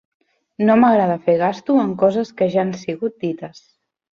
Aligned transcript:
No 0.69 0.77
m'agrada 0.83 1.17
fer 1.27 1.35
gasto 1.43 1.77
en 1.83 1.91
coses 2.05 2.35
que 2.41 2.51
ja 2.57 2.65
han 2.65 2.73
sigut 2.87 3.17
dites. 3.29 3.63